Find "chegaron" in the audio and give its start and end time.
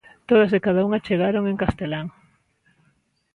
1.07-1.43